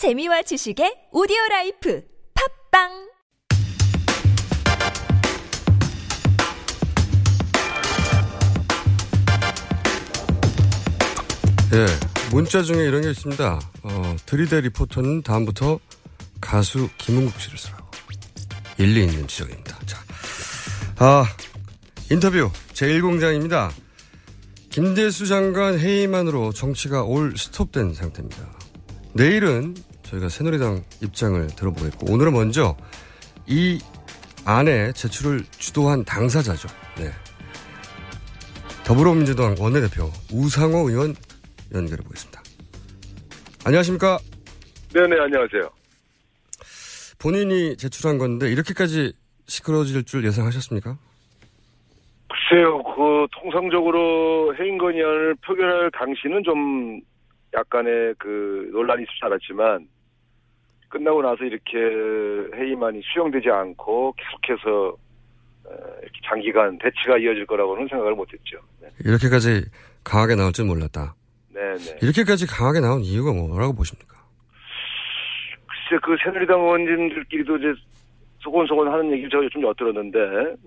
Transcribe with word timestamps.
재미와 0.00 0.40
지식의 0.40 1.08
오디오 1.12 1.36
라이프 1.50 2.02
팟빵 2.70 2.88
예, 11.74 11.86
문자 12.34 12.62
중에 12.62 12.78
이런 12.86 13.02
게 13.02 13.10
있습니다. 13.10 13.60
어, 13.82 14.16
들이대 14.24 14.62
리포터는 14.62 15.20
다음부터 15.20 15.78
가수 16.40 16.88
김흥국 16.96 17.38
씨를 17.38 17.58
쓰라고. 17.58 17.90
일리 18.78 19.04
있는 19.04 19.28
지적입니다. 19.28 19.78
자, 19.84 19.98
아, 20.96 21.26
인터뷰 22.10 22.50
제1공장입니다. 22.72 23.70
김재수 24.70 25.26
장관 25.26 25.78
해임안으로 25.78 26.54
정치가 26.54 27.02
all 27.02 27.36
stop된 27.36 27.92
상태입니다. 27.92 28.48
내일은 29.12 29.74
저희가 30.10 30.28
새누리당 30.28 30.82
입장을 31.02 31.46
들어보겠고, 31.48 32.12
오늘은 32.12 32.32
먼저 32.32 32.76
이 33.46 33.80
안에 34.44 34.92
제출을 34.92 35.44
주도한 35.50 36.04
당사자죠. 36.04 36.68
네. 36.98 37.10
더불어민주당 38.84 39.54
원내대표 39.60 40.10
우상호 40.32 40.90
의원 40.90 41.14
연결해 41.72 42.02
보겠습니다. 42.02 42.42
안녕하십니까? 43.64 44.18
네네, 44.92 45.20
안녕하세요. 45.20 45.70
본인이 47.20 47.76
제출한 47.76 48.18
건데 48.18 48.50
이렇게까지 48.50 49.12
시끄러워질 49.46 50.04
줄 50.04 50.24
예상하셨습니까? 50.24 50.98
글쎄요, 52.28 52.82
그, 52.82 53.26
통상적으로 53.40 54.56
해임건의안을 54.56 55.36
표결할 55.46 55.90
당시는 55.92 56.42
좀 56.44 57.00
약간의 57.54 58.14
그 58.18 58.70
논란이 58.72 59.02
있을 59.02 59.12
줄 59.18 59.26
알았지만, 59.26 59.86
끝나고 60.90 61.22
나서 61.22 61.44
이렇게 61.44 61.78
해임안이 62.54 63.00
수용되지 63.12 63.48
않고 63.48 64.14
계속해서 64.18 64.96
어, 65.64 65.70
이렇게 66.02 66.20
장기간 66.28 66.78
대치가 66.78 67.16
이어질 67.16 67.46
거라고는 67.46 67.88
생각을 67.88 68.14
못했죠. 68.14 68.58
네. 68.82 68.88
이렇게까지 69.04 69.64
강하게 70.04 70.34
나올 70.34 70.52
줄 70.52 70.66
몰랐다. 70.66 71.14
네네. 71.54 71.98
이렇게까지 72.02 72.46
강하게 72.46 72.80
나온 72.80 73.00
이유가 73.02 73.32
뭐라고 73.32 73.74
보십니까? 73.74 74.16
글쎄, 75.66 76.00
그 76.02 76.16
새누리당 76.24 76.60
의원님들끼리도 76.60 77.56
이제 77.58 77.74
소곤소곤 78.40 78.88
하는 78.88 79.12
얘기를 79.12 79.30
제가 79.30 79.42
좀 79.52 79.62
엿들었는데, 79.62 80.18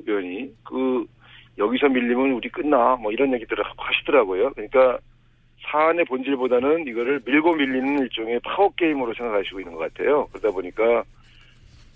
의원이. 0.06 0.54
그, 0.64 1.06
여기서 1.58 1.90
밀리면 1.90 2.32
우리 2.32 2.50
끝나, 2.50 2.96
뭐 2.96 3.12
이런 3.12 3.34
얘기들을 3.34 3.64
하시더라고요. 3.78 4.52
그러니까 4.54 5.00
사안의 5.66 6.06
본질보다는 6.06 6.88
이거를 6.88 7.22
밀고 7.26 7.54
밀리는 7.56 8.00
일종의 8.00 8.40
파워 8.44 8.70
게임으로 8.76 9.14
생각하시고 9.14 9.60
있는 9.60 9.74
것 9.74 9.80
같아요. 9.80 10.28
그러다 10.28 10.52
보니까 10.52 11.04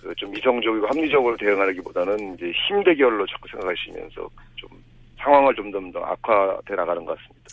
그 0.02 0.14
좀 0.16 0.36
이성적이고 0.36 0.88
합리적으로 0.88 1.36
대응하기보다는 1.38 2.36
이제 2.36 2.52
힘 2.68 2.84
대결로 2.84 3.26
자꾸 3.28 3.48
생각하시면서 3.50 4.30
좀 4.56 4.70
상황을 5.18 5.56
좀더 5.56 6.00
악화돼 6.00 6.76
나가는 6.76 7.04
것 7.04 7.18
같습니다. 7.18 7.50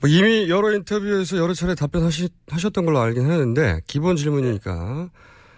뭐 0.00 0.10
이미 0.10 0.48
여러 0.48 0.72
인터뷰에서 0.72 1.36
여러 1.36 1.54
차례 1.54 1.74
답변하셨던 1.74 2.84
걸로 2.84 2.98
알긴 2.98 3.30
하는데 3.30 3.80
기본 3.86 4.16
질문이니까 4.16 5.08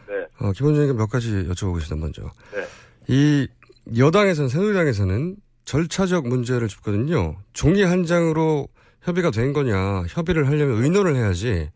네. 0.08 0.14
어, 0.38 0.52
기본적인 0.52 0.96
몇 0.96 1.08
가지 1.08 1.30
여쭤보겠습니다 1.48 1.98
먼저. 1.98 2.22
네. 2.52 2.64
이 3.08 3.48
여당에서는 3.96 4.48
새누리당에서는 4.48 5.36
절차적 5.64 6.28
문제를 6.28 6.68
짚거든요. 6.68 7.36
종이 7.52 7.82
한 7.82 8.04
장으로 8.04 8.68
협의가 9.06 9.30
된 9.30 9.52
거냐 9.52 10.02
협의를 10.08 10.46
하려면 10.48 10.82
의논을 10.82 11.14
해야지 11.16 11.70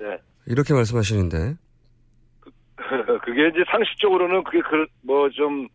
네. 0.00 0.18
이렇게 0.46 0.74
말씀하시는데 0.74 1.54
그게 3.24 3.48
이제 3.48 3.64
상식적으로는 3.70 4.44
그게 4.44 4.60
그 4.60 4.86
뭐 5.02 5.28
좀 5.30 5.66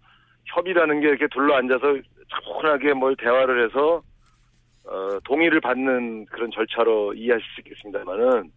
협의라는 0.46 1.02
게 1.02 1.08
이렇게 1.08 1.28
둘러 1.28 1.56
앉아서 1.56 1.98
차분하게 2.30 2.94
뭘 2.94 3.16
대화를 3.16 3.66
해서 3.66 4.02
어 4.84 5.20
동의를 5.24 5.62
받는 5.62 6.26
그런 6.26 6.52
절차로 6.52 7.14
이해하실 7.14 7.46
수 7.56 7.62
있겠습니다만은 7.62 8.52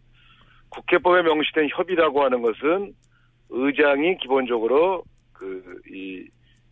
국회법에 0.69 1.23
명시된 1.23 1.69
협의라고 1.71 2.23
하는 2.23 2.41
것은 2.41 2.93
의장이 3.49 4.17
기본적으로 4.17 5.03
그 5.33 5.63
이 5.89 6.27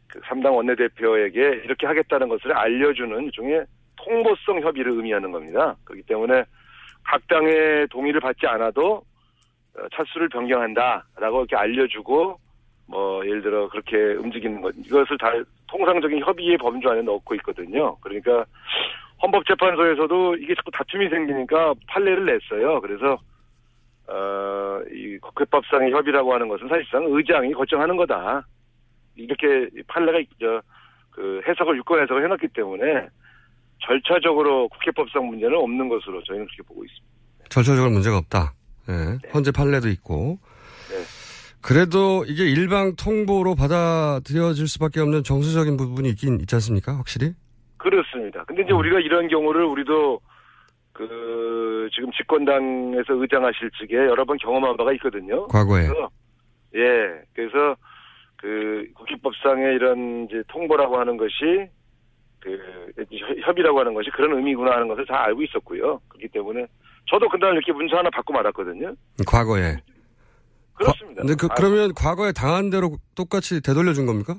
그 0.07 0.19
3당 0.21 0.55
원내대표에게 0.55 1.41
이렇게 1.65 1.87
하겠다는 1.87 2.29
것을 2.29 2.53
알려주는 2.53 3.23
일종의 3.25 3.65
통보성 4.05 4.61
협의를 4.61 4.93
의미하는 4.93 5.31
겁니다. 5.31 5.75
그렇기 5.83 6.03
때문에 6.03 6.43
각 7.03 7.27
당의 7.27 7.87
동의를 7.89 8.19
받지 8.21 8.47
않아도 8.47 9.03
어, 9.77 9.87
차수를 9.93 10.29
변경한다라고 10.29 11.39
이렇게 11.39 11.55
알려주고 11.55 12.39
뭐 12.87 13.25
예를 13.25 13.41
들어 13.41 13.67
그렇게 13.69 13.97
움직이는 14.13 14.61
것 14.61 14.73
이것을 14.77 15.17
다 15.17 15.31
통상적인 15.67 16.23
협의의 16.23 16.57
범주 16.57 16.87
안에 16.89 17.01
넣고 17.01 17.35
있거든요. 17.35 17.95
그러니까 17.97 18.45
헌법재판소에서도 19.21 20.35
이게 20.35 20.53
자꾸 20.55 20.71
다툼이 20.71 21.09
생기니까 21.09 21.73
판례를 21.87 22.25
냈어요. 22.25 22.79
그래서 22.81 23.17
어 24.07 24.65
이 24.91 25.17
국회법상의 25.19 25.91
협의라고 25.91 26.33
하는 26.33 26.47
것은 26.47 26.67
사실상 26.67 27.05
의장이 27.07 27.53
결정하는 27.53 27.95
거다. 27.95 28.45
이렇게 29.15 29.69
판례가 29.87 30.19
저 30.39 30.61
그 31.15 31.41
해석을 31.47 31.77
유권 31.77 32.01
해석을 32.01 32.25
해놨기 32.25 32.49
때문에 32.49 33.07
절차적으로 33.79 34.69
국회법상 34.69 35.25
문제는 35.27 35.55
없는 35.57 35.89
것으로 35.89 36.23
저희는 36.23 36.45
그렇게 36.47 36.63
보고 36.67 36.83
있습니다. 36.83 37.15
절차적으로 37.49 37.91
문제가 37.91 38.17
없다. 38.17 38.53
예, 38.89 39.17
현재 39.31 39.51
판례도 39.51 39.89
있고. 39.89 40.39
그래도 41.61 42.23
이게 42.27 42.45
일방 42.45 42.95
통보로 42.95 43.55
받아들여질 43.55 44.67
수밖에 44.67 44.99
없는 44.99 45.23
정서적인 45.23 45.77
부분이 45.77 46.09
있긴 46.09 46.39
있지 46.41 46.53
않습니까? 46.55 46.95
확실히? 46.95 47.33
그렇습니다. 47.77 48.43
근데 48.45 48.61
이제 48.63 48.71
우리가 48.71 48.99
이런 48.99 49.27
경우를 49.27 49.63
우리도 49.65 50.19
그 50.93 51.89
지금 51.93 52.11
집권당에서 52.11 53.13
의장하실 53.13 53.71
측에 53.79 53.95
여러 53.95 54.25
번 54.25 54.37
경험한 54.37 54.77
바가 54.77 54.93
있거든요. 54.93 55.47
과거에. 55.47 55.87
그래서 55.87 56.09
예, 56.75 57.23
그래서 57.33 57.75
그 58.37 58.87
국회법상의 58.95 59.75
이런 59.75 60.25
이제 60.25 60.43
통보라고 60.47 60.99
하는 60.99 61.17
것이 61.17 61.67
그 62.45 63.05
협의라고 63.43 63.79
하는 63.79 63.93
것이 63.93 64.09
그런 64.11 64.37
의미구나 64.37 64.73
하는 64.73 64.87
것을 64.87 65.05
다 65.07 65.23
알고 65.25 65.41
있었고요. 65.43 65.99
그렇기 66.09 66.27
때문에 66.27 66.67
저도 67.09 67.27
그날 67.29 67.53
이렇게 67.53 67.71
문서 67.71 67.97
하나 67.97 68.09
받고 68.11 68.33
말았거든요. 68.33 68.93
과거에. 69.25 69.77
그렇습니다. 70.75 71.21
근데 71.21 71.35
그, 71.35 71.47
아, 71.49 71.55
그러면 71.55 71.93
과거에 71.95 72.31
당한 72.31 72.69
대로 72.69 72.97
똑같이 73.15 73.61
되돌려준 73.61 74.05
겁니까? 74.05 74.35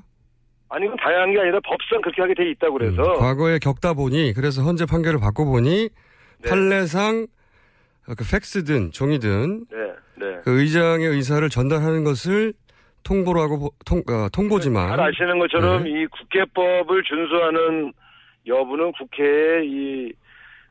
아니 0.69 0.85
그건 0.85 0.97
다양한 0.97 1.33
게 1.33 1.39
아니라 1.39 1.59
법상 1.65 2.01
그렇게 2.01 2.21
하게 2.21 2.33
돼 2.33 2.49
있다고 2.51 2.77
그래서 2.77 3.01
음, 3.01 3.19
과거에 3.19 3.57
겪다 3.57 3.93
보니 3.93 4.33
그래서 4.33 4.63
현재 4.63 4.85
판결을 4.85 5.19
받고 5.19 5.45
보니 5.45 5.89
네. 6.39 6.49
판례상 6.49 7.27
그 8.05 8.23
팩스든 8.29 8.91
종이든 8.91 9.65
네, 9.71 9.77
네. 10.25 10.41
그 10.43 10.61
의장의 10.61 11.07
의사를 11.07 11.47
전달하는 11.49 12.03
것을 12.03 12.53
통보로 13.07 13.41
하고 13.41 13.59
보- 13.59 13.71
통, 13.85 13.99
어, 14.09 14.27
통보지만 14.33 14.89
잘 14.89 14.99
아시는 14.99 15.39
것처럼 15.39 15.83
네. 15.83 15.89
이 15.91 16.05
국회법을 16.07 17.03
준수하는 17.03 17.93
여부는 18.45 18.91
국회에 18.93 19.63
이, 19.65 20.11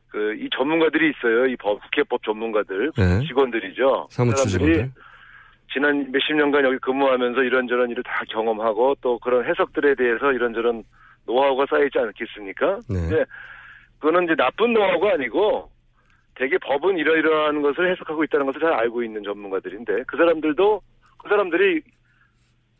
그, 0.09 0.35
이 0.35 0.49
전문가들이 0.55 1.11
있어요. 1.11 1.45
이 1.47 1.55
법, 1.57 1.81
국회법 1.83 2.23
전문가들. 2.23 2.91
네. 2.97 3.27
직원들이죠. 3.27 4.07
사무처 4.11 4.45
직원들. 4.45 4.91
지난 5.73 6.11
몇십 6.11 6.35
년간 6.35 6.63
여기 6.63 6.77
근무하면서 6.79 7.43
이런저런 7.43 7.89
일을 7.89 8.01
다 8.03 8.21
경험하고 8.29 8.95
또 9.01 9.19
그런 9.19 9.43
해석들에 9.45 9.95
대해서 9.95 10.31
이런저런 10.31 10.83
노하우가 11.25 11.65
쌓이지 11.69 11.99
않겠습니까? 11.99 12.79
네. 12.89 12.95
근데 13.09 13.25
그거는 13.99 14.23
이제 14.25 14.35
나쁜 14.35 14.73
노하우가 14.73 15.13
아니고 15.13 15.69
되게 16.35 16.57
법은 16.59 16.97
이러이러한 16.97 17.61
것을 17.63 17.91
해석하고 17.91 18.23
있다는 18.23 18.45
것을 18.45 18.61
잘 18.61 18.71
알고 18.73 19.03
있는 19.03 19.23
전문가들인데 19.23 20.03
그 20.07 20.15
사람들도 20.17 20.81
그 21.17 21.29
사람들이 21.29 21.81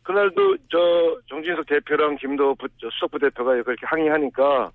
그날도 0.08 0.56
저 0.72 1.20
정진석 1.28 1.66
대표랑 1.68 2.16
김도 2.16 2.56
수석부 2.94 3.20
대표가 3.20 3.62
그렇게 3.62 3.86
항의하니까 3.86 4.72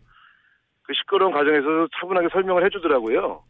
그 0.83 0.93
시끄러운 0.93 1.33
과정에서 1.33 1.89
차분하게 1.99 2.29
설명을 2.31 2.67
해주더라고요. 2.67 3.43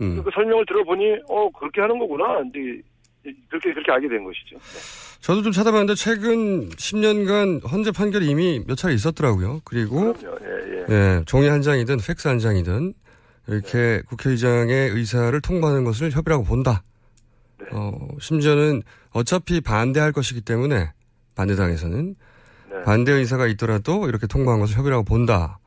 음. 0.00 0.22
그 0.24 0.30
설명을 0.32 0.64
들어보니 0.64 1.18
어 1.28 1.50
그렇게 1.50 1.82
하는 1.82 1.98
거구나. 1.98 2.40
이제 2.48 2.80
그렇게 3.50 3.74
그렇게 3.74 3.92
알게 3.92 4.08
된 4.08 4.24
것이죠. 4.24 4.56
네. 4.56 5.20
저도 5.20 5.42
좀 5.42 5.52
찾아봤는데 5.52 5.94
최근 5.94 6.70
10년간 6.70 7.70
헌재 7.70 7.92
판결이 7.92 8.26
이미 8.26 8.64
몇 8.66 8.76
차례 8.76 8.94
있었더라고요. 8.94 9.60
그리고. 9.66 10.14
예, 10.22 10.48
예. 10.48 10.84
예, 10.88 11.24
종이 11.26 11.48
한 11.48 11.60
장이든 11.60 11.98
팩스 12.06 12.28
한 12.28 12.38
장이든 12.38 12.94
이렇게 13.48 14.00
국회의장의 14.08 14.90
의사를 14.90 15.38
통보하는 15.42 15.84
것을 15.84 16.10
협의라고 16.12 16.44
본다. 16.44 16.82
네. 17.64 17.70
어, 17.72 17.92
심지어는 18.20 18.82
어차피 19.10 19.60
반대할 19.60 20.12
것이기 20.12 20.40
때문에 20.40 20.92
반대당에서는 21.34 22.14
네. 22.70 22.82
반대 22.82 23.12
의사가 23.12 23.46
있더라도 23.48 24.08
이렇게 24.08 24.26
통보한 24.26 24.60
것을 24.60 24.76
협의라고 24.76 25.04
본다. 25.04 25.58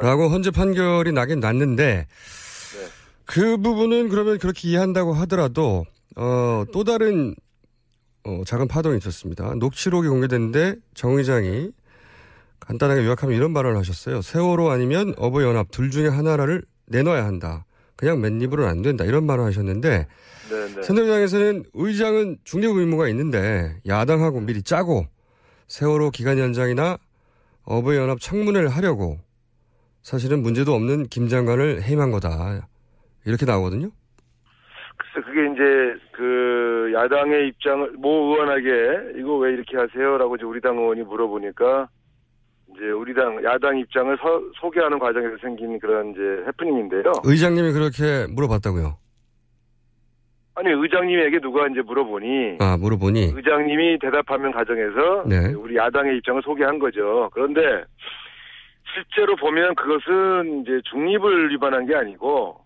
라고 0.00 0.28
헌재 0.28 0.52
판결이 0.52 1.12
나긴 1.12 1.40
났는데 1.40 2.06
네. 2.06 2.88
그 3.24 3.56
부분은 3.58 4.08
그러면 4.08 4.38
그렇게 4.38 4.68
이해한다고 4.68 5.12
하더라도 5.14 5.84
어, 6.16 6.64
또 6.72 6.84
다른 6.84 7.34
어, 8.24 8.42
작은 8.46 8.68
파동이 8.68 8.98
있었습니다. 8.98 9.54
녹취록이 9.56 10.08
공개됐는데 10.08 10.76
정 10.94 11.18
의장이 11.18 11.70
간단하게 12.60 13.04
요약하면 13.04 13.36
이런 13.36 13.52
발언을 13.52 13.76
하셨어요. 13.78 14.22
세월호 14.22 14.70
아니면 14.70 15.14
어버이연합 15.18 15.70
둘 15.70 15.90
중에 15.90 16.08
하나를 16.08 16.62
내놔야 16.86 17.24
한다. 17.24 17.64
그냥 18.02 18.20
맨입으로는 18.20 18.68
안 18.68 18.82
된다. 18.82 19.04
이런 19.04 19.28
발언을 19.28 19.50
하셨는데 19.50 20.08
네네. 20.50 20.82
새누리당에서는 20.82 21.62
의장은 21.72 22.38
중립 22.42 22.70
의무가 22.70 23.06
있는데 23.06 23.76
야당하고 23.86 24.40
미리 24.40 24.60
짜고 24.60 25.06
세월호 25.68 26.10
기간 26.10 26.36
연장이나 26.36 26.98
어버이연합 27.62 28.18
청문회를 28.18 28.70
하려고 28.70 29.18
사실은 30.02 30.42
문제도 30.42 30.74
없는 30.74 31.04
김 31.10 31.28
장관을 31.28 31.82
해임한 31.82 32.10
거다. 32.10 32.66
이렇게 33.24 33.46
나오거든요. 33.46 33.90
글쎄 34.96 35.24
그게 35.24 35.52
이제 35.52 36.04
그 36.10 36.90
야당의 36.92 37.46
입장을 37.50 37.92
모 37.98 38.32
의원에게 38.32 39.20
이거 39.20 39.36
왜 39.36 39.52
이렇게 39.52 39.76
하세요라고 39.76 40.34
이제 40.34 40.44
우리 40.44 40.60
당 40.60 40.76
의원이 40.76 41.02
물어보니까 41.02 41.88
이제 42.74 42.90
우리 42.90 43.12
당 43.14 43.42
야당 43.44 43.78
입장을 43.78 44.16
서- 44.18 44.42
소개하는 44.60 44.98
과정에서 44.98 45.36
생긴 45.40 45.78
그런 45.78 46.10
이제 46.12 46.20
해프닝인데요. 46.46 47.12
의장님이 47.24 47.72
그렇게 47.72 48.26
물어봤다고요. 48.32 48.96
아니 50.54 50.68
의장님에게 50.70 51.40
누가 51.40 51.66
이제 51.68 51.80
물어보니 51.80 52.58
아, 52.60 52.76
물어보니. 52.78 53.32
의장님이 53.34 53.98
대답하는 54.00 54.52
과정에서 54.52 55.24
네. 55.26 55.52
우리 55.54 55.76
야당의 55.76 56.18
입장을 56.18 56.42
소개한 56.42 56.78
거죠. 56.78 57.30
그런데 57.32 57.60
실제로 58.94 59.34
보면 59.36 59.74
그것은 59.74 60.60
이제 60.62 60.80
중립을 60.90 61.50
위반한 61.52 61.86
게 61.86 61.94
아니고 61.94 62.60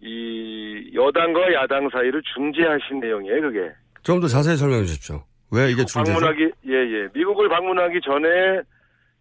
이 0.00 0.90
여당과 0.94 1.52
야당 1.54 1.88
사이를 1.90 2.22
중재하신 2.34 3.00
내용이에요. 3.00 3.40
그게 3.40 3.70
좀 4.02 4.20
더 4.20 4.26
자세히 4.28 4.56
설명해 4.56 4.84
주십시오. 4.84 5.22
왜 5.52 5.70
이게 5.70 5.84
중재죠? 5.84 6.12
방문하기 6.12 6.50
예예 6.68 7.08
미국을 7.14 7.48
방문하기 7.48 8.00
전에 8.02 8.60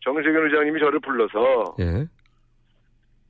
정세균 0.05 0.45
의장님이 0.45 0.79
저를 0.79 0.99
불러서 0.99 1.75
예. 1.81 2.05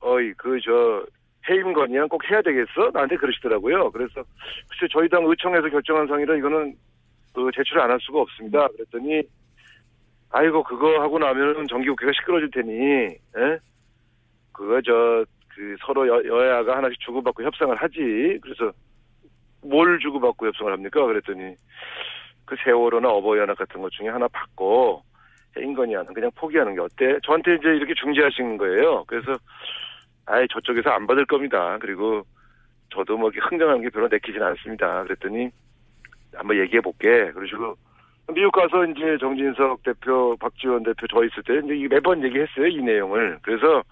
어이 0.00 0.32
그 0.34 0.60
저 0.64 1.04
해임 1.50 1.72
건의안 1.72 2.08
꼭 2.08 2.22
해야 2.30 2.40
되겠어 2.42 2.90
나한테 2.92 3.16
그러시더라고요. 3.16 3.90
그래서 3.90 4.22
글쎄 4.68 4.88
저희 4.92 5.08
당 5.08 5.24
의총에서 5.24 5.68
결정한 5.68 6.06
상이라 6.06 6.36
이거는 6.36 6.74
그 7.34 7.50
제출 7.54 7.80
안할 7.80 7.98
수가 8.00 8.20
없습니다. 8.20 8.68
그랬더니 8.68 9.22
아이고 10.30 10.62
그거 10.62 11.00
하고 11.00 11.18
나면은 11.18 11.66
정기국회가 11.68 12.12
시끄러질 12.12 12.50
테니 12.52 12.72
예? 13.38 13.58
그거 14.52 14.80
저 14.82 15.24
그 15.56 15.74
서로 15.80 16.06
여, 16.06 16.22
여야가 16.22 16.76
하나씩 16.76 17.00
주고받고 17.00 17.42
협상을 17.42 17.74
하지. 17.76 18.38
그래서 18.42 18.70
뭘 19.62 19.98
주고받고 19.98 20.46
협상을 20.48 20.70
합니까? 20.70 21.02
그랬더니 21.06 21.54
그 22.44 22.54
세월호나 22.62 23.08
어버이 23.08 23.38
연합 23.40 23.56
같은 23.56 23.80
것 23.80 23.90
중에 23.92 24.08
하나 24.08 24.28
받고 24.28 25.02
건의안은 25.74 26.12
그냥 26.14 26.30
포기하는 26.34 26.74
게 26.74 26.80
어때? 26.80 27.18
저한테 27.24 27.54
이제 27.54 27.68
이렇게 27.68 27.94
중재하신 27.94 28.56
거예요. 28.58 29.04
그래서 29.06 29.36
아예 30.26 30.46
저쪽에서 30.52 30.90
안 30.90 31.06
받을 31.06 31.24
겁니다. 31.26 31.78
그리고 31.80 32.22
저도 32.92 33.16
뭐 33.16 33.30
흥정하는 33.30 33.82
게 33.82 33.90
별로 33.90 34.08
내키진 34.08 34.42
않습니다. 34.42 35.02
그랬더니 35.04 35.50
한번 36.34 36.58
얘기해 36.58 36.80
볼게. 36.80 37.30
그러시고 37.32 37.76
미국 38.34 38.52
가서 38.52 38.84
이제 38.86 39.16
정진석 39.20 39.82
대표, 39.84 40.36
박지원 40.40 40.82
대표 40.82 41.06
저 41.06 41.24
있을 41.24 41.42
때 41.44 41.60
이제 41.64 41.88
매번 41.88 42.22
얘기했어요 42.24 42.66
이 42.66 42.82
내용을. 42.82 43.38
그래서 43.42 43.82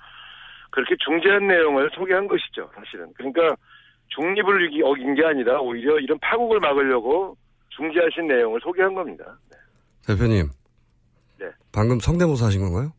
그렇게 0.70 0.96
중재한 1.04 1.46
내용을 1.46 1.90
소개한 1.94 2.26
것이죠 2.26 2.68
사실은. 2.74 3.12
그러니까 3.14 3.56
중립을 4.08 4.70
어긴 4.84 5.14
게 5.14 5.24
아니라 5.24 5.60
오히려 5.60 5.98
이런 5.98 6.18
파국을 6.18 6.60
막으려고 6.60 7.36
중재하신 7.70 8.26
내용을 8.26 8.60
소개한 8.60 8.94
겁니다. 8.94 9.24
네. 9.50 9.56
대표님. 10.06 10.48
네. 11.44 11.50
방금 11.72 12.00
성대모사 12.00 12.46
하신 12.46 12.60
건가요? 12.60 12.92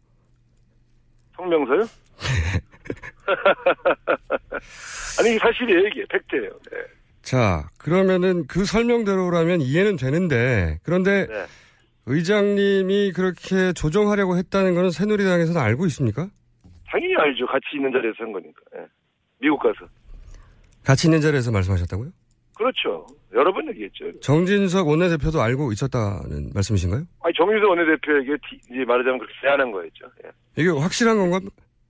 성명서요? 1.36 1.82
아니 5.20 5.38
사실이에요 5.38 5.80
이게 5.88 6.06
팩트예요. 6.10 6.50
네. 6.50 6.78
자, 7.22 7.68
그러면은 7.80 8.46
그 8.48 8.66
설명대로라면 8.66 9.62
이해는 9.62 9.96
되는데, 9.96 10.80
그런데 10.84 11.26
네. 11.26 11.46
의장님이 12.06 13.14
그렇게 13.14 13.74
조정하려고 13.74 14.38
했다는 14.38 14.76
거는 14.76 14.92
새누리당에서는 14.92 15.60
알고 15.60 15.88
있습니까? 15.88 16.30
당연히 16.88 17.16
알죠. 17.16 17.48
같이 17.48 17.66
있는 17.76 17.92
자리에서 17.92 18.16
한 18.20 18.32
거니까. 18.32 18.62
예. 18.78 18.86
미국 19.40 19.60
가서. 19.60 19.90
같이 20.84 21.08
있는 21.08 21.20
자리에서 21.20 21.52
말씀하셨다고요? 21.52 22.12
그렇죠. 22.56 23.06
여러 23.34 23.52
번 23.54 23.68
얘기했죠. 23.70 24.18
정진석 24.22 24.88
원내대표도 24.88 25.42
알고 25.42 25.72
있었다는 25.74 26.52
말씀이신가요? 26.54 27.04
아니 27.24 27.34
정유석 27.36 27.70
원내대표에게 27.70 28.38
티- 28.50 28.60
이제 28.72 28.86
말하자면 28.86 29.20
그렇게 29.20 29.34
제안한 29.42 29.72
거였죠. 29.72 30.06
예. 30.26 30.32
이게 30.62 30.70
확실한 30.70 31.18
건가? 31.18 31.40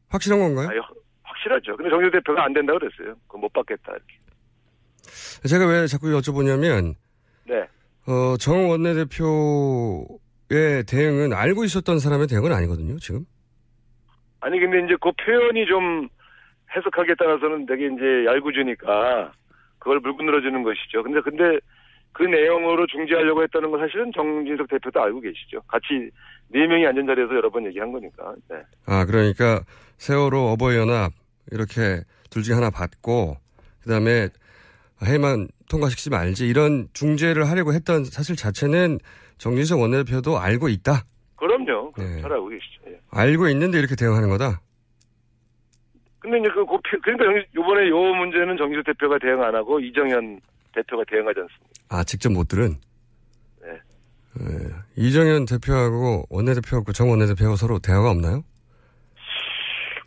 확실한 0.10 0.40
건가요? 0.40 0.70
아니, 0.70 0.80
확- 0.80 0.94
확실하죠. 1.24 1.78
근데 1.78 1.90
정유석 1.92 2.12
대표가 2.14 2.46
안 2.46 2.54
된다 2.54 2.74
그랬어요. 2.74 3.16
그거 3.28 3.38
못 3.40 3.54
받겠다 3.54 3.92
이렇게. 3.92 4.16
제가 5.48 5.68
왜 5.68 5.86
자꾸 5.86 6.08
여쭤보냐면, 6.08 6.96
네. 7.48 7.68
어, 8.08 8.36
정 8.38 8.70
원내대표의 8.70 10.84
대응은 10.88 11.34
알고 11.34 11.64
있었던 11.66 12.00
사람의 12.00 12.26
대응은 12.28 12.52
아니거든요, 12.52 12.98
지금. 12.98 13.26
아니 14.40 14.60
근데 14.60 14.80
이제 14.86 14.96
그 15.02 15.12
표현이 15.24 15.66
좀 15.68 16.08
해석하기에 16.76 17.16
따라서는 17.18 17.66
되게 17.68 17.86
이제 17.88 18.26
얄궂으니까 18.26 19.32
그걸 19.86 20.00
물고 20.00 20.24
늘어주는 20.24 20.64
것이죠. 20.64 21.04
근데 21.04 21.22
근데 21.22 21.60
그 22.12 22.24
내용으로 22.24 22.88
중재하려고 22.88 23.44
했다는 23.44 23.70
건 23.70 23.80
사실은 23.82 24.12
정진석 24.16 24.68
대표도 24.68 25.00
알고 25.00 25.22
계시죠. 25.22 25.62
같이 25.68 26.10
네 26.48 26.66
명이 26.66 26.88
앉은 26.88 27.06
자리에서 27.06 27.36
여러 27.36 27.52
번 27.52 27.68
얘기한 27.68 27.92
거니까. 27.92 28.34
네. 28.50 28.58
아, 28.88 29.06
그러니까 29.06 29.62
세월호 29.98 30.54
어버이연합 30.54 31.12
이렇게 31.52 32.02
둘 32.32 32.42
중에 32.42 32.56
하나 32.56 32.72
받고 32.72 33.38
그다음에 33.84 34.30
해만 35.06 35.50
통과시키지 35.70 36.10
말지 36.10 36.48
이런 36.48 36.88
중재를 36.94 37.48
하려고 37.48 37.74
했던 37.74 38.06
사실 38.06 38.36
자체는 38.36 38.98
정진석 39.38 39.80
원내대표도 39.82 40.40
알고 40.40 40.70
있다. 40.70 41.04
그럼요. 41.36 41.92
네. 41.96 42.22
잘 42.22 42.34
알고 42.34 42.48
계시죠. 42.48 42.82
예. 42.88 43.00
알고 43.12 43.50
있는데 43.50 43.78
이렇게 43.78 43.96
대응하는 43.96 44.30
거다. 44.30 44.62
근데 46.26 46.40
이제 46.40 46.50
그, 46.50 46.66
그 46.66 46.72
표- 46.82 47.00
그러니까 47.04 47.24
정- 47.26 47.46
요번에 47.62 47.88
요 47.90 47.98
문제는 48.16 48.58
정진석 48.58 48.86
대표가 48.86 49.20
대응 49.20 49.42
안 49.44 49.54
하고 49.56 49.80
이정현 49.80 50.40
대표가 50.74 51.04
대응하지 51.10 51.40
않습니까? 51.40 51.70
아, 51.90 52.04
직접 52.04 52.32
못 52.32 52.48
들은. 52.48 52.76
네. 53.62 53.70
예. 54.42 54.70
이정현 54.96 55.46
대표하고 55.46 56.26
원내대표하고 56.30 56.92
정 56.94 57.10
원내대표하고 57.12 57.56
서로 57.56 57.78
대화가 57.80 58.10
없나요? 58.10 58.44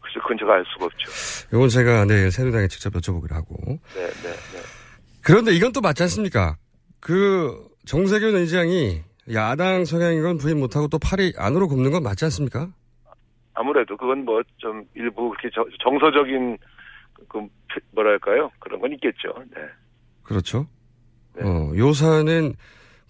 그래서 0.02 0.20
그건 0.22 0.36
제가 0.40 0.54
알 0.54 0.64
수가 0.72 0.86
없죠. 0.86 1.10
이건 1.56 1.68
제가 1.68 2.04
내일 2.06 2.30
새누리당에 2.32 2.66
직접 2.68 2.92
여쭤보기로 2.94 3.32
하고. 3.32 3.54
네, 3.94 4.06
네, 4.22 4.30
네. 4.30 4.58
그런데 5.22 5.52
이건 5.52 5.70
또 5.72 5.80
맞지 5.80 6.02
않습니까? 6.04 6.56
그 7.00 7.68
정세균 7.86 8.34
의장이 8.34 9.02
야당 9.32 9.84
성향인 9.84 10.22
건 10.22 10.38
부인 10.38 10.58
못하고 10.58 10.88
또 10.88 10.98
팔이 10.98 11.34
안으로 11.36 11.68
굽는 11.68 11.90
건 11.92 12.02
맞지 12.02 12.24
않습니까? 12.24 12.68
아무래도 13.58 13.96
그건 13.96 14.24
뭐 14.24 14.40
좀 14.58 14.84
일부 14.94 15.28
그렇게 15.30 15.50
저- 15.54 15.66
정서적인 15.82 16.56
그 17.28 17.46
뭐랄까요 17.92 18.50
그런 18.60 18.80
건 18.80 18.92
있겠죠. 18.92 19.34
네. 19.54 19.62
그렇죠. 20.22 20.66
네. 21.34 21.42
어, 21.44 21.72
요 21.76 21.92
사안은 21.92 22.54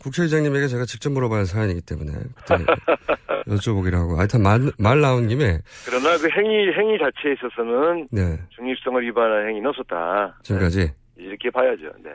국회의장님에게 0.00 0.68
제가 0.68 0.84
직접 0.84 1.10
물어봐야 1.10 1.40
할 1.40 1.46
사안이기 1.46 1.80
때문에 1.82 2.12
그때 2.36 2.54
여쭤보기로 3.46 3.94
하고. 3.94 4.16
하여튼 4.18 4.42
말, 4.42 4.60
말 4.78 5.00
나온 5.00 5.26
김에 5.28 5.60
그러나 5.84 6.16
그 6.18 6.28
행위 6.30 6.70
행위 6.72 6.98
자체에 6.98 7.32
있어서는 7.34 8.08
네 8.12 8.38
중립성을 8.50 9.02
위반한 9.02 9.48
행위는 9.48 9.68
없었다. 9.70 10.38
지금까지 10.44 10.78
네, 10.86 10.94
이렇게 11.24 11.50
봐야죠. 11.50 11.84
네. 12.02 12.10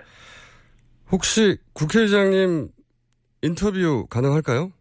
혹시 1.12 1.58
국회의장님 1.74 2.70
인터뷰 3.42 4.08
가능할까요? 4.10 4.72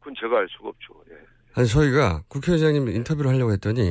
그건 0.00 0.14
제가 0.20 0.38
알 0.38 0.46
수가 0.50 0.68
없죠. 0.70 0.94
예. 1.56 1.60
아니 1.60 1.68
저희가 1.68 2.22
국회의장님 2.28 2.88
인터뷰를 2.88 3.30
하려고 3.30 3.52
했더니 3.52 3.88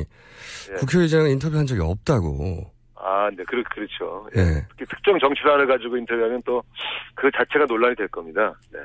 예. 0.70 0.74
국회의장은 0.78 1.30
인터뷰한 1.30 1.66
적이 1.66 1.82
없다고. 1.82 2.70
아, 2.94 3.28
네, 3.36 3.44
그렇 3.44 3.62
그렇죠. 3.70 4.28
예. 4.36 4.40
예. 4.40 4.66
특히 4.70 4.84
특정 4.90 5.18
정치단을 5.18 5.66
가지고 5.66 5.96
인터뷰하면 5.96 6.42
또 6.44 6.62
그 7.14 7.30
자체가 7.34 7.64
논란이 7.66 7.96
될 7.96 8.08
겁니다. 8.08 8.54
네. 8.72 8.78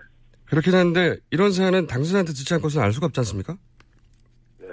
그렇긴 0.45 0.73
한데 0.73 1.17
이런 1.31 1.51
사안은 1.51 1.87
당선자한테 1.87 2.31
듣지 2.33 2.53
않고서는 2.53 2.85
알 2.85 2.93
수가 2.93 3.07
없지 3.07 3.19
않습니까? 3.19 3.57
네. 4.59 4.67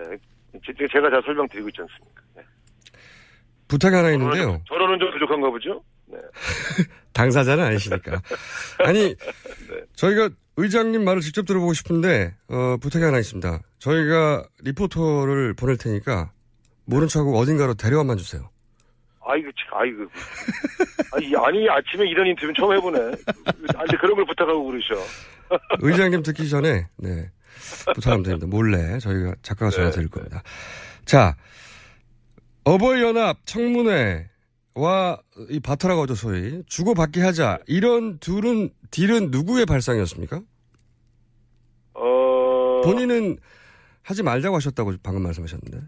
제- 0.65 0.73
제가 0.93 1.11
다 1.11 1.21
설명드리고 1.25 1.69
있지 1.69 1.81
않습니까? 1.83 2.23
네. 2.37 2.43
부탁이 3.67 3.95
하나 3.97 4.11
있는데요. 4.13 4.45
좀- 4.45 4.65
저로는 4.69 4.99
좀 5.01 5.11
부족한가 5.13 5.51
보죠? 5.51 5.83
네. 6.07 6.19
당사자는 7.15 7.65
아니시니까. 7.65 8.23
아니, 8.79 9.15
저희가 9.97 10.31
의장님 10.61 11.05
말을 11.05 11.23
직접 11.23 11.47
들어보고 11.47 11.73
싶은데, 11.73 12.35
어, 12.49 12.77
부탁이 12.81 13.05
하나 13.05 13.19
있습니다. 13.19 13.61
저희가 13.79 14.45
리포터를 14.65 15.55
보낼 15.55 15.77
테니까, 15.77 16.33
모른 16.85 17.07
척하고 17.07 17.39
어딘가로 17.39 17.75
데려와만 17.75 18.17
주세요. 18.17 18.51
아이고, 19.21 19.49
참, 19.53 19.79
아이고. 19.79 20.05
아니, 21.13 21.37
아니, 21.37 21.71
아침에 21.71 22.09
이런 22.09 22.27
인터뷰 22.27 22.53
처음 22.57 22.75
해보네. 22.77 22.99
아니, 23.77 23.99
그런 24.01 24.17
걸 24.17 24.27
부탁하고 24.27 24.65
그러셔. 24.65 24.95
의장님 25.81 26.25
듣기 26.25 26.49
전에, 26.49 26.89
네. 26.97 27.31
부탁하면 27.95 28.25
됩니다. 28.25 28.47
몰래 28.49 28.99
저희가 28.99 29.37
작가가 29.43 29.71
전화 29.71 29.91
드릴 29.91 30.09
네, 30.09 30.11
겁니다. 30.11 30.43
자, 31.05 31.37
어버이연합 32.65 33.47
청문회 33.47 34.29
와이 34.79 35.61
바터라고 35.63 36.03
하죠, 36.03 36.15
소위. 36.15 36.63
주고받기 36.67 37.21
하자. 37.21 37.59
이런 37.67 38.19
둘은, 38.19 38.71
딜은 38.91 39.31
누구의 39.31 39.67
발상이었습니까? 39.67 40.41
어, 41.95 42.81
본인은 42.85 43.39
하지 44.03 44.23
말자고 44.23 44.57
하셨다고 44.57 44.95
방금 45.03 45.25
말씀하셨는데. 45.25 45.79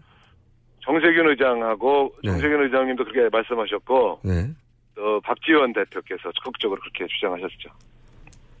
정세균 0.83 1.29
의장하고, 1.29 2.13
네. 2.23 2.31
정세균 2.31 2.63
의장님도 2.63 3.05
그렇게 3.05 3.29
말씀하셨고, 3.31 4.19
네. 4.25 4.51
어, 4.97 5.19
박지원 5.23 5.71
대표께서 5.73 6.31
적극적으로 6.35 6.81
그렇게 6.81 7.07
주장하셨죠. 7.07 7.69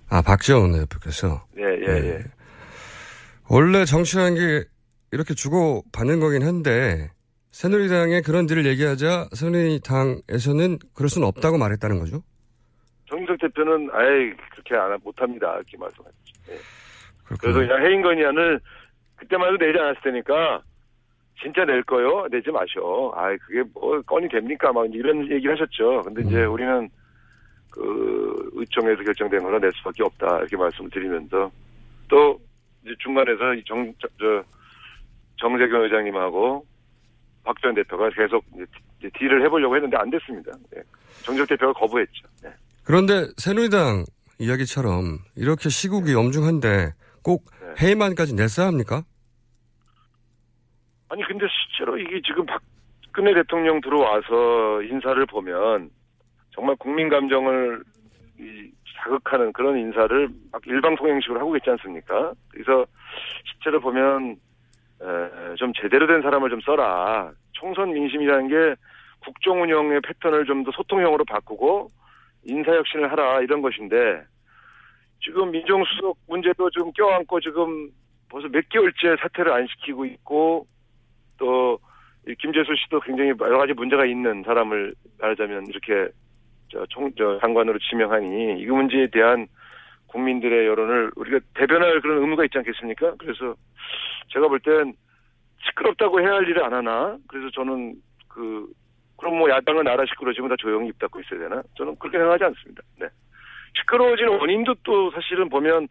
아, 0.09 0.21
박지원 0.21 0.71
대표께서. 0.71 1.45
예, 1.57 1.63
예, 1.63 1.85
네. 1.85 2.07
예. 2.07 2.23
원래 3.49 3.83
정치라는 3.83 4.35
게 4.35 4.65
이렇게 5.11 5.33
주고 5.33 5.83
받는 5.91 6.21
거긴 6.21 6.43
한데, 6.43 7.11
새누리당에 7.51 8.21
그런 8.21 8.47
딜을 8.47 8.65
얘기하자 8.65 9.29
새누리당에서는 9.33 10.79
그럴 10.95 11.09
수는 11.09 11.27
없다고 11.27 11.57
말했다는 11.57 11.99
거죠? 11.99 12.23
정인석 13.09 13.37
대표는 13.39 13.89
아예 13.91 14.33
그렇게 14.51 14.75
안, 14.75 14.97
못합니다. 15.03 15.55
이렇게 15.55 15.77
말씀하셨죠. 15.77 16.15
예. 16.49 16.55
그렇군요. 17.25 17.53
그래서 17.53 17.59
그냥 17.59 17.85
해임건의안을 17.85 18.59
그때만 19.17 19.53
해도 19.53 19.65
내지 19.65 19.77
않았을 19.77 20.01
테니까 20.01 20.61
진짜 21.41 21.65
낼 21.65 21.83
거요? 21.83 22.27
내지 22.31 22.51
마셔. 22.51 23.11
아 23.15 23.35
그게 23.37 23.63
뭐 23.73 24.01
건이 24.01 24.29
됩니까? 24.29 24.71
막 24.71 24.85
이런 24.93 25.29
얘기를 25.29 25.53
하셨죠. 25.53 26.03
근데 26.03 26.21
이제 26.21 26.45
음. 26.45 26.53
우리는 26.53 26.89
그 27.71 28.51
의총에서 28.53 29.03
결정된 29.03 29.43
거라 29.43 29.59
낼 29.59 29.71
수밖에 29.73 30.03
없다. 30.03 30.39
이렇게 30.39 30.55
말씀을 30.55 30.89
드리면서 30.89 31.51
또 32.07 32.39
이제 32.83 32.95
중간에서 32.99 33.53
이 33.55 33.63
정, 33.65 33.93
저, 33.99 34.07
저 34.19 34.43
정세균 35.37 35.81
의장님하고 35.83 36.65
박 37.43 37.59
전 37.61 37.73
대표가 37.75 38.09
계속 38.09 38.43
딜을 39.17 39.43
해보려고 39.45 39.75
했는데 39.75 39.97
안 39.97 40.09
됐습니다. 40.09 40.51
예. 40.75 40.81
정적 41.23 41.47
대표가 41.47 41.73
거부했죠. 41.73 42.27
네. 42.43 42.49
그런데 42.83 43.27
새누리당 43.37 44.05
이야기처럼 44.39 45.19
이렇게 45.35 45.69
시국이 45.69 46.13
엄중한데 46.15 46.93
꼭 47.23 47.45
네. 47.61 47.85
해임안까지 47.87 48.35
냈어야 48.35 48.67
합니까? 48.67 49.03
아니 51.09 51.23
근데 51.27 51.45
실제로 51.49 51.97
이게 51.97 52.21
지금 52.25 52.45
박근혜 52.45 53.33
대통령 53.33 53.81
들어와서 53.81 54.81
인사를 54.83 55.25
보면 55.27 55.89
정말 56.51 56.75
국민 56.77 57.09
감정을 57.09 57.83
이 58.39 58.71
자극하는 59.03 59.51
그런 59.53 59.77
인사를 59.77 60.29
막 60.51 60.61
일방통행식으로 60.65 61.39
하고 61.39 61.55
있지 61.57 61.69
않습니까? 61.71 62.33
그래서 62.49 62.85
실제로 63.51 63.79
보면 63.81 64.31
에, 64.31 64.35
좀 65.57 65.73
제대로 65.73 66.07
된 66.07 66.21
사람을 66.21 66.49
좀 66.49 66.61
써라. 66.61 67.31
총선 67.53 67.93
민심이라는 67.93 68.47
게 68.47 68.75
국정 69.23 69.61
운영의 69.61 70.01
패턴을 70.01 70.45
좀 70.45 70.63
더 70.63 70.71
소통형으로 70.71 71.25
바꾸고 71.25 71.89
인사 72.45 72.71
혁신을 72.73 73.11
하라 73.11 73.41
이런 73.41 73.61
것인데 73.61 74.23
지금 75.23 75.51
민정수석 75.51 76.17
문제도 76.27 76.69
좀 76.71 76.91
껴안고 76.93 77.39
지금 77.39 77.89
벌써 78.29 78.47
몇 78.47 78.67
개월째 78.69 79.15
사퇴를 79.21 79.51
안 79.51 79.67
시키고 79.67 80.05
있고 80.05 80.65
또이 81.37 82.35
김재수 82.39 82.71
씨도 82.83 83.01
굉장히 83.01 83.31
여러 83.39 83.57
가지 83.59 83.73
문제가 83.73 84.05
있는 84.05 84.43
사람을 84.43 84.93
말하자면 85.19 85.67
이렇게 85.67 86.11
저 86.71 86.85
총, 86.87 87.11
저 87.17 87.37
장관으로 87.39 87.77
지명하니 87.79 88.61
이 88.61 88.65
문제에 88.65 89.07
대한 89.07 89.47
국민들의 90.11 90.67
여론을 90.67 91.11
우리가 91.15 91.39
대변할 91.55 92.01
그런 92.01 92.21
의무가 92.21 92.43
있지 92.45 92.57
않겠습니까? 92.57 93.15
그래서 93.17 93.55
제가 94.33 94.47
볼 94.47 94.59
땐 94.59 94.93
시끄럽다고 95.63 96.19
해야 96.21 96.33
할 96.33 96.47
일을 96.47 96.63
안 96.63 96.73
하나? 96.73 97.17
그래서 97.27 97.49
저는 97.51 97.95
그 98.27 98.67
그럼 99.17 99.37
뭐 99.37 99.49
야당은 99.49 99.83
나라 99.83 100.03
시끄러지면 100.05 100.49
다 100.49 100.55
조용히 100.57 100.89
입 100.89 100.97
닫고 100.99 101.19
있어야 101.21 101.39
되나? 101.39 101.61
저는 101.77 101.95
그렇게 101.99 102.17
생각하지 102.17 102.43
않습니다. 102.45 102.81
네. 102.99 103.07
시끄러워지는 103.79 104.39
원인도 104.39 104.75
또 104.83 105.11
사실은 105.11 105.49
보면 105.49 105.87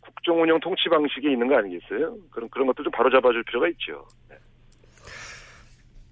국정 0.00 0.40
운영 0.42 0.60
통치 0.60 0.88
방식에 0.88 1.32
있는 1.32 1.48
거 1.48 1.56
아니겠어요? 1.56 2.16
그런 2.30 2.48
그런 2.50 2.66
것도 2.66 2.82
좀 2.82 2.92
바로 2.92 3.10
잡아줄 3.10 3.42
필요가 3.44 3.68
있죠. 3.68 4.06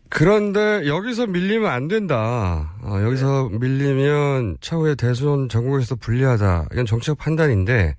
네. 0.07 0.11
그런데 0.11 0.87
여기서 0.87 1.27
밀리면 1.27 1.71
안 1.71 1.89
된다. 1.89 2.73
어, 2.83 3.03
여기서 3.03 3.51
밀리면 3.61 4.59
차후에 4.61 4.95
대선 4.95 5.49
전국에서 5.49 5.97
불리하다. 5.97 6.67
이건 6.73 6.87
정치적 6.87 7.19
판단인데 7.19 7.95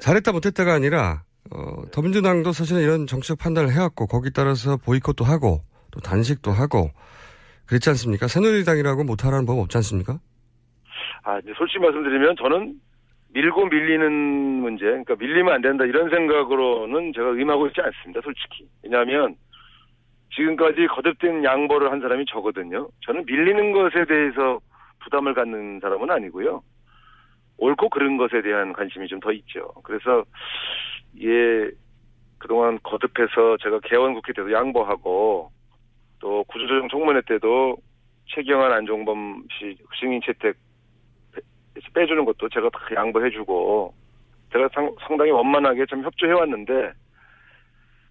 잘했다 0.00 0.32
못했다가 0.32 0.74
아니라 0.74 1.22
어, 1.54 1.82
더민주당도 1.92 2.52
사실은 2.52 2.82
이런 2.82 3.06
정치적 3.06 3.38
판단을 3.38 3.72
해왔고 3.72 4.06
거기 4.06 4.30
따라서 4.32 4.76
보이콧도 4.76 5.24
하고 5.24 5.60
또 5.90 6.00
단식도 6.00 6.50
하고 6.50 6.90
그랬지 7.66 7.88
않습니까? 7.90 8.26
새누리당이라고 8.26 9.04
못하라는 9.04 9.46
법 9.46 9.58
없지 9.58 9.76
않습니까? 9.78 10.18
아, 11.24 11.38
이제 11.38 11.52
솔직히 11.56 11.78
말씀드리면 11.78 12.34
저는 12.36 12.74
밀고 13.34 13.66
밀리는 13.66 14.12
문제, 14.60 14.84
그러니까 14.84 15.14
밀리면 15.14 15.54
안 15.54 15.62
된다 15.62 15.84
이런 15.84 16.10
생각으로는 16.10 17.12
제가 17.14 17.30
임하고 17.40 17.68
있지 17.68 17.80
않습니다, 17.80 18.20
솔직히. 18.22 18.68
왜냐하면 18.82 19.36
지금까지 20.34 20.86
거듭된 20.86 21.44
양보를 21.44 21.90
한 21.90 22.00
사람이 22.00 22.24
저거든요. 22.26 22.88
저는 23.04 23.24
밀리는 23.26 23.72
것에 23.72 24.04
대해서 24.06 24.60
부담을 25.00 25.34
갖는 25.34 25.80
사람은 25.80 26.10
아니고요. 26.10 26.62
옳고 27.58 27.90
그른 27.90 28.16
것에 28.16 28.42
대한 28.42 28.72
관심이 28.72 29.06
좀 29.08 29.20
더 29.20 29.30
있죠. 29.32 29.72
그래서 29.84 30.24
예 31.20 31.70
그동안 32.38 32.78
거듭해서 32.82 33.58
제가 33.62 33.80
개원국회 33.80 34.32
때도 34.32 34.50
양보하고 34.50 35.50
또 36.18 36.44
구조조정 36.44 36.88
청문회 36.88 37.20
때도 37.26 37.76
최경환 38.26 38.72
안종범 38.72 39.44
씨 39.52 39.76
승인 40.00 40.20
채택 40.24 40.56
빼주는 41.94 42.24
것도 42.24 42.48
제가 42.48 42.68
다 42.70 42.78
양보해주고 42.94 43.94
제가 44.52 44.68
상, 44.74 44.94
상당히 45.06 45.30
원만하게 45.30 45.86
좀 45.86 46.02
협조해왔는데 46.02 46.92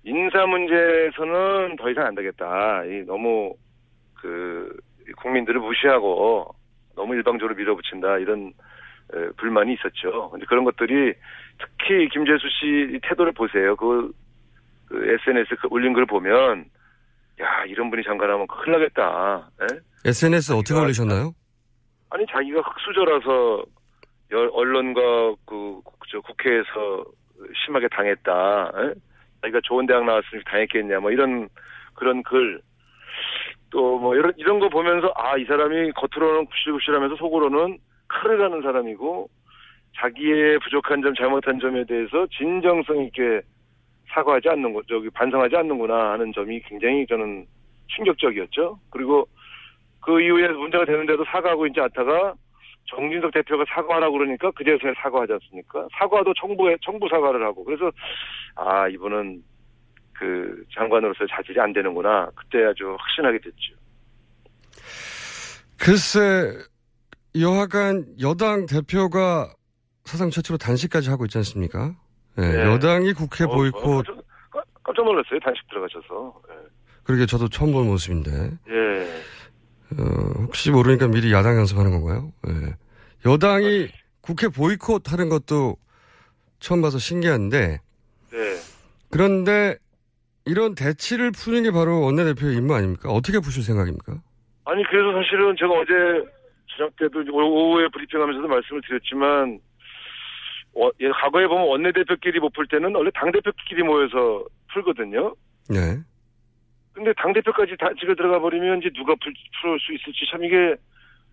인사 0.03 0.45
문제에서는 0.45 1.75
더 1.77 1.89
이상 1.89 2.05
안 2.07 2.15
되겠다. 2.15 2.83
이 2.85 3.03
너무 3.05 3.53
그 4.15 4.75
국민들을 5.17 5.59
무시하고 5.59 6.53
너무 6.95 7.15
일방적으로 7.15 7.55
밀어붙인다 7.55 8.17
이런 8.19 8.53
에, 9.13 9.29
불만이 9.37 9.73
있었죠. 9.73 10.29
근데 10.31 10.45
그런 10.45 10.63
것들이 10.63 11.13
특히 11.59 12.07
김재수 12.09 12.47
씨 12.49 12.99
태도를 13.03 13.33
보세요. 13.33 13.75
그, 13.75 14.11
그 14.87 15.13
SNS 15.21 15.55
그 15.61 15.67
올린 15.69 15.93
걸 15.93 16.05
보면 16.05 16.65
야 17.41 17.63
이런 17.65 17.89
분이 17.89 18.03
장관하면 18.03 18.47
큰일 18.47 18.71
나겠다. 18.79 19.49
에? 19.61 19.65
SNS 20.05 20.53
어떻게 20.53 20.79
올리셨나요? 20.79 21.33
아니 22.09 22.25
자기가 22.27 22.61
흑수저라서 22.61 23.63
여- 24.33 24.49
언론과 24.53 25.35
그저 25.45 26.21
국회에서 26.25 27.05
심하게 27.65 27.87
당했다. 27.89 28.71
에? 28.75 28.93
자기가 29.41 29.59
좋은 29.63 29.85
대학 29.85 30.05
나왔으니 30.05 30.43
당했겠냐 30.45 30.99
뭐 30.99 31.11
이런 31.11 31.49
그런 31.95 32.23
글 32.23 32.61
또 33.71 33.97
뭐 33.97 34.15
이런 34.15 34.33
이런 34.37 34.59
거 34.59 34.67
보면서 34.69 35.11
아 35.15 35.37
이 35.37 35.45
사람이 35.45 35.91
겉으로는 35.93 36.45
굽실굽실하면서 36.45 37.15
속으로는 37.15 37.77
칼을 38.09 38.37
가는 38.37 38.61
사람이고 38.61 39.29
자기의 39.97 40.59
부족한 40.59 41.01
점 41.01 41.13
잘못한 41.15 41.59
점에 41.59 41.85
대해서 41.85 42.27
진정성 42.27 43.01
있게 43.05 43.41
사과하지 44.09 44.49
않는 44.49 44.73
거 44.73 44.81
저기 44.89 45.09
반성하지 45.09 45.55
않는구나 45.55 46.11
하는 46.11 46.33
점이 46.33 46.59
굉장히 46.63 47.05
저는 47.07 47.45
충격적이었죠. 47.87 48.77
그리고 48.89 49.25
그 50.01 50.19
이후에 50.21 50.49
문제가 50.49 50.83
되는데도 50.85 51.23
사과하고 51.25 51.65
있지 51.67 51.79
않다가 51.79 52.33
정진석 52.85 53.31
대표가 53.33 53.63
사과하라고 53.69 54.17
그러니까 54.17 54.51
그제서야 54.51 54.93
사과하지 55.01 55.33
않습니까? 55.33 55.87
사과도 55.97 56.33
청부에 56.39 56.75
청부 56.83 57.07
사과를 57.09 57.45
하고 57.45 57.63
그래서 57.63 57.89
아 58.55 58.87
이분은 58.89 59.41
그 60.13 60.63
장관으로서 60.73 61.25
자질이 61.27 61.59
안 61.59 61.71
되는구나 61.73 62.29
그때 62.35 62.63
아주 62.65 62.95
확신하게 62.99 63.39
됐죠. 63.39 63.73
글쎄 65.79 66.53
여하간 67.39 68.15
여당 68.21 68.65
대표가 68.65 69.53
사상 70.03 70.29
최초로 70.29 70.57
단식까지 70.57 71.09
하고 71.09 71.25
있지 71.25 71.37
않습니까? 71.39 71.95
예, 72.37 72.41
네. 72.41 72.63
여당이 72.65 73.13
국회 73.13 73.45
어, 73.45 73.47
보이콧 73.47 73.83
어, 73.83 73.95
깜짝, 74.03 74.15
깜- 74.51 74.63
깜짝 74.83 75.05
놀랐어요 75.05 75.39
단식 75.39 75.67
들어가셔서. 75.69 76.41
그러게 77.03 77.25
저도 77.25 77.47
처음 77.49 77.71
본 77.71 77.87
모습인데 77.87 78.31
예. 78.69 79.07
어, 79.99 80.03
혹시 80.43 80.71
모르니까 80.71 81.07
미리 81.07 81.31
야당 81.33 81.57
연습하는 81.57 81.91
건가요? 81.91 82.31
예. 82.47 82.75
여당이 83.29 83.89
국회 84.21 84.47
보이콧 84.47 85.11
하는 85.11 85.29
것도 85.29 85.77
처음 86.59 86.81
봐서 86.81 86.97
신기한데 86.97 87.79
네. 88.31 88.37
그런데 89.09 89.77
이런 90.45 90.75
대치를 90.75 91.31
푸는 91.31 91.63
게 91.63 91.71
바로 91.71 92.01
원내대표의 92.01 92.55
임무 92.57 92.73
아닙니까? 92.73 93.09
어떻게 93.09 93.39
푸실 93.39 93.63
생각입니까? 93.63 94.13
아니 94.65 94.83
그래서 94.89 95.11
사실은 95.21 95.55
제가 95.59 95.71
어제 95.73 95.91
저녁 96.77 96.95
때도 96.97 97.19
오후에 97.33 97.87
브리핑하면서도 97.93 98.47
말씀을 98.47 98.81
드렸지만 98.87 99.59
어, 100.73 100.89
예, 101.01 101.09
과거에 101.09 101.47
보면 101.47 101.67
원내대표끼리 101.67 102.39
못 102.39 102.53
풀 102.53 102.65
때는 102.67 102.95
원래 102.95 103.09
당대표끼리 103.13 103.83
모여서 103.83 104.45
풀거든요. 104.73 105.35
네. 105.69 105.99
근데 107.01 107.13
당 107.17 107.33
대표까지 107.33 107.75
다 107.77 107.89
찍어 107.99 108.13
들어가 108.13 108.37
버리면 108.39 108.77
이제 108.79 108.89
누가 108.93 109.15
풀, 109.15 109.33
풀을 109.61 109.79
수 109.79 109.91
있을지 109.91 110.23
참 110.31 110.43
이게 110.45 110.75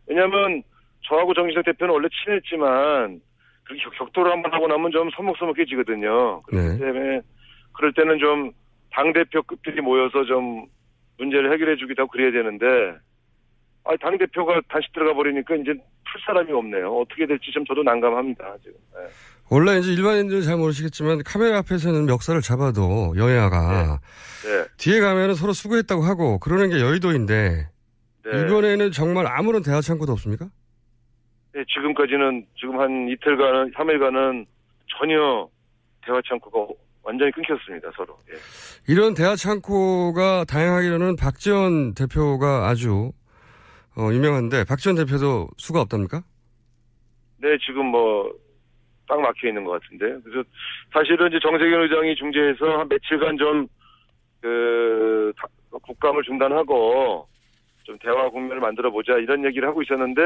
왜냐면 0.07 0.63
저하고 1.03 1.35
정진석 1.35 1.63
대표는 1.67 1.93
원래 1.93 2.09
친했지만 2.25 3.21
그렇게 3.65 3.83
격- 3.85 3.93
격돌을 3.99 4.33
한번 4.33 4.51
하고 4.55 4.67
나면 4.67 4.91
좀 4.93 5.11
서먹서먹해지거든요. 5.11 6.41
그렇기 6.43 6.69
네. 6.69 6.79
때문에 6.79 7.21
그럴 7.75 7.93
때는 7.93 8.19
좀 8.19 8.53
당 8.91 9.13
대표급들이 9.13 9.83
모여서 9.83 10.25
좀 10.25 10.65
문제를 11.19 11.53
해결해 11.53 11.77
주기도 11.77 12.03
하고 12.03 12.11
그래야 12.11 12.33
되는데 12.33 12.67
아 13.85 13.95
당 14.01 14.17
대표가 14.17 14.63
다시 14.69 14.89
들어가 14.95 15.13
버리니까 15.13 15.55
이제 15.57 15.73
풀 15.75 16.21
사람이 16.25 16.51
없네요. 16.51 16.91
어떻게 16.97 17.27
될지 17.27 17.51
좀 17.53 17.67
저도 17.67 17.83
난감합니다. 17.83 18.57
지금. 18.65 18.73
네. 18.95 19.07
원래 19.51 19.79
이제 19.79 19.93
일반인들은 19.93 20.43
잘 20.43 20.57
모르시겠지만 20.57 21.23
카메라 21.25 21.59
앞에서는 21.59 22.07
멱살을 22.07 22.43
잡아도 22.43 23.15
여야가 23.17 24.01
네. 24.45 24.65
뒤에 24.77 25.01
가면은 25.01 25.35
서로 25.35 25.53
수고했다고 25.53 26.03
하고 26.03 26.39
그러는 26.39 26.69
게 26.69 26.81
여의도인데 26.81 27.69
네. 28.25 28.41
이번에는 28.43 28.93
정말 28.93 29.27
아무런 29.27 29.63
대화 29.63 29.81
창구도 29.81 30.13
없습니까? 30.13 30.49
네, 31.55 31.65
지금까지는 31.67 32.47
지금 32.59 32.79
한 32.79 33.09
이틀간은 33.09 33.73
3일간은 33.73 34.47
전혀 34.99 35.49
대화 36.05 36.21
창구가 36.29 36.73
완전히 37.03 37.33
끊겼습니다 37.33 37.91
서로. 37.97 38.15
예. 38.31 38.37
이런 38.87 39.15
대화 39.15 39.35
창구가 39.35 40.45
다양하기로는 40.45 41.17
박지원 41.17 41.95
대표가 41.95 42.69
아주 42.69 43.13
어, 43.97 44.13
유명한데 44.13 44.65
박지원 44.65 44.97
대표도 44.97 45.49
수가 45.57 45.81
없답니까? 45.81 46.23
네, 47.39 47.57
지금 47.67 47.87
뭐, 47.87 48.31
딱 49.09 49.21
막혀 49.21 49.49
있는 49.49 49.65
것 49.65 49.81
같은데. 49.81 50.21
그래서 50.23 50.47
사실은 50.93 51.29
이제 51.29 51.39
정세균 51.43 51.81
의장이 51.83 52.15
중재해서 52.17 52.79
한 52.79 52.89
며칠간 52.89 53.39
좀, 53.39 53.67
그, 54.41 55.33
다- 55.37 55.49
국감을 55.83 56.23
중단하고 56.23 57.27
좀 57.85 57.99
대화 57.99 58.29
국면을 58.29 58.61
만들어 58.61 58.91
보자 58.91 59.15
이런 59.15 59.45
얘기를 59.45 59.67
하고 59.67 59.83
있었는데, 59.83 60.21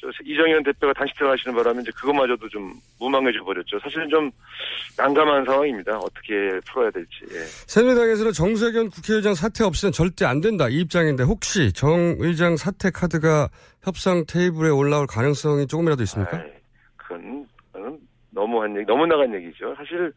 저 0.00 0.08
이정현 0.22 0.62
대표가 0.64 0.92
다시 0.92 1.14
들어가시는 1.16 1.56
바람에 1.56 1.80
이제 1.80 1.90
그것마저도 1.96 2.48
좀 2.50 2.74
무망해져 3.00 3.42
버렸죠. 3.42 3.78
사실은 3.80 4.06
좀 4.10 4.30
난감한 4.98 5.44
상황입니다. 5.46 5.96
어떻게 5.96 6.60
풀어야 6.70 6.90
될지. 6.90 7.10
예. 7.32 7.38
새누리당에서는 7.66 8.32
정세균 8.32 8.90
국회의장 8.90 9.34
사퇴 9.34 9.64
없이는 9.64 9.92
절대 9.92 10.26
안 10.26 10.42
된다 10.42 10.68
이 10.68 10.80
입장인데 10.80 11.22
혹시 11.22 11.72
정 11.72 12.16
의장 12.18 12.56
사퇴 12.58 12.90
카드가 12.90 13.48
협상 13.82 14.24
테이블에 14.26 14.68
올라올 14.68 15.06
가능성이 15.06 15.66
조금이라도 15.66 16.02
있습니까? 16.02 16.36
아이, 16.36 16.42
너무한 18.54 18.76
얘기, 18.76 18.86
너무 18.86 19.06
나간 19.06 19.34
얘기죠. 19.34 19.74
사실 19.76 20.12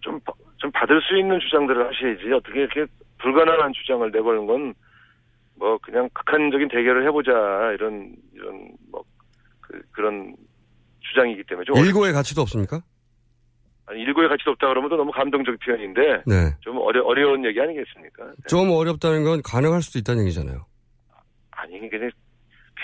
좀, 0.00 0.18
바- 0.20 0.32
좀 0.58 0.70
받을 0.72 1.00
수 1.02 1.16
있는 1.18 1.38
주장들을 1.40 1.86
하셔야지. 1.86 2.32
어떻게 2.32 2.60
이렇게 2.60 2.86
불가능한 3.18 3.72
주장을 3.72 4.10
내걸는 4.10 4.46
건 4.46 4.74
뭐 5.58 5.78
그냥 5.78 6.06
극한적인 6.12 6.68
대결을 6.68 7.06
해보자 7.06 7.32
이런 7.72 8.14
이런 8.34 8.68
뭐 8.90 9.02
그, 9.62 9.80
그런 9.92 10.36
주장이기 11.00 11.44
때문에 11.44 11.64
좀 11.64 11.78
일고의 11.82 12.12
가치도 12.12 12.42
없습니까? 12.42 12.82
아니, 13.86 14.02
일고의 14.02 14.28
가치도 14.28 14.50
없다 14.50 14.68
그러면 14.68 14.90
또 14.90 14.96
너무 14.98 15.10
감동적 15.12 15.58
표현인데 15.60 16.24
네. 16.26 16.52
좀 16.60 16.76
어려 16.76 17.02
어려운 17.04 17.42
얘기 17.46 17.58
아니겠습니까? 17.58 18.24
네. 18.26 18.32
좀 18.50 18.68
어렵다는 18.70 19.24
건 19.24 19.40
가능할 19.42 19.80
수도 19.80 19.98
있다는 19.98 20.24
얘기잖아요. 20.24 20.66
아니 21.52 21.88
그냥 21.88 22.10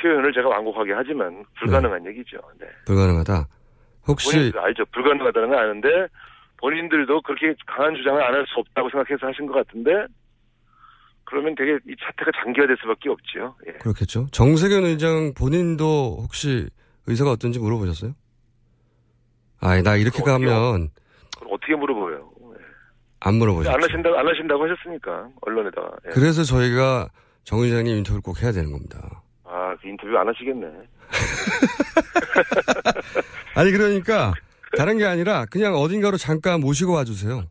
표현을 0.01 0.33
제가 0.33 0.49
완곡하게 0.49 0.95
하지만 0.95 1.45
불가능한 1.61 2.07
얘기죠. 2.07 2.39
네. 2.59 2.67
불가능하다. 2.87 3.49
혹시 4.07 4.53
알죠. 4.57 4.85
불가능하다는 4.93 5.49
건 5.51 5.59
아는데 5.59 5.89
본인들도 6.59 7.23
그렇게 7.23 7.55
강한 7.67 7.95
주장을 7.95 8.23
안 8.23 8.35
할 8.35 8.45
수 8.47 8.61
없다고 8.61 8.89
생각해서 8.91 9.27
하신 9.27 9.47
것 9.47 9.55
같은데 9.55 9.91
그러면 11.25 11.55
되게 11.55 11.79
이 11.89 11.95
사태가 11.99 12.31
장기화될 12.45 12.77
수밖에 12.81 13.09
없지요. 13.09 13.55
예. 13.67 13.73
그렇겠죠. 13.75 14.27
정세균 14.33 14.85
의장 14.85 15.33
본인도 15.35 16.19
혹시 16.23 16.69
의사가 17.07 17.31
어떤지 17.31 17.59
물어보셨어요? 17.59 18.13
아, 19.61 19.81
나 19.83 19.97
이렇게 19.97 20.19
어떻게 20.23 20.31
가면 20.31 20.91
그럼 21.39 21.53
어떻게 21.55 21.75
물어보요? 21.77 22.31
예. 22.55 22.59
안 23.21 23.35
물어보셨죠. 23.37 23.75
안 23.75 23.83
하신다고 23.83 24.19
안 24.19 24.29
하신다고 24.29 24.65
하셨으니까 24.65 25.29
언론에다가. 25.43 25.91
예. 26.07 26.11
그래서 26.11 26.43
저희가 26.43 27.09
정 27.45 27.61
의장님 27.61 27.97
인터뷰를 27.99 28.21
꼭 28.23 28.43
해야 28.43 28.53
되는 28.53 28.71
겁니다. 28.73 29.23
아, 29.45 29.75
그 29.81 29.89
인터뷰 29.89 30.17
안 30.19 30.29
하시겠네. 30.29 30.67
아니 33.55 33.71
그러니까 33.71 34.33
다른 34.77 34.99
게 34.99 35.05
아니라 35.05 35.45
그냥 35.47 35.75
어딘가로 35.75 36.17
잠깐 36.17 36.61
모시고 36.61 36.93
와주세요. 36.95 37.45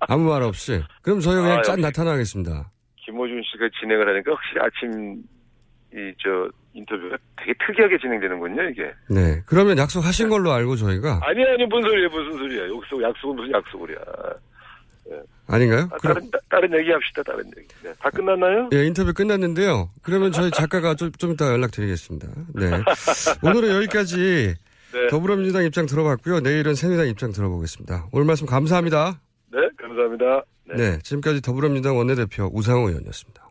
아무 0.00 0.28
말 0.30 0.42
없이. 0.42 0.82
그럼 1.02 1.20
저희가 1.20 1.42
그냥 1.42 1.58
아, 1.58 1.62
짠. 1.62 1.80
나타나겠습니다. 1.80 2.70
김호준 3.04 3.42
씨가 3.52 3.68
진행을 3.80 4.08
하니까 4.08 4.32
확실히 4.32 4.60
아침 4.60 5.22
이 5.94 6.12
저 6.22 6.48
인터뷰가 6.74 7.18
되게 7.36 7.52
특이하게 7.66 7.98
진행되는군요, 7.98 8.62
이게. 8.70 8.90
네. 9.10 9.42
그러면 9.44 9.76
약속하신 9.76 10.30
걸로 10.30 10.52
알고 10.52 10.76
저희가 10.76 11.20
아니 11.22 11.44
아니 11.44 11.66
무슨 11.66 11.82
소리야 11.90 12.08
무슨 12.08 12.32
소리야. 12.38 12.62
여기서 12.68 13.02
약속은 13.02 13.36
무슨 13.36 13.52
약속이야. 13.52 13.96
아닌가요? 15.52 15.88
아, 15.92 15.96
그럼 15.98 16.30
다른 16.48 16.72
얘기 16.78 16.90
합시다. 16.90 17.22
다른 17.22 17.44
얘기. 17.58 17.68
네. 17.82 17.92
다 17.98 18.08
끝났나요? 18.08 18.70
예, 18.72 18.86
인터뷰 18.86 19.12
끝났는데요. 19.12 19.90
그러면 20.02 20.32
저희 20.32 20.50
작가가 20.50 20.94
좀, 20.94 21.12
좀 21.12 21.32
이따 21.32 21.46
연락드리겠습니다. 21.52 22.26
네. 22.54 22.70
오늘은 23.44 23.76
여기까지 23.76 24.54
네. 24.92 25.06
더불어민주당 25.08 25.64
입장 25.64 25.84
들어봤고요. 25.84 26.40
내일은 26.40 26.74
새누리당 26.74 27.08
입장 27.08 27.32
들어보겠습니다. 27.32 28.08
오늘 28.12 28.24
말씀 28.26 28.46
감사합니다. 28.46 29.20
네, 29.52 29.58
감사합니다. 29.78 30.42
네. 30.68 30.74
네. 30.76 30.98
지금까지 31.02 31.42
더불어민주당 31.42 31.98
원내대표 31.98 32.50
우상호 32.52 32.88
의원이었습니다. 32.88 33.41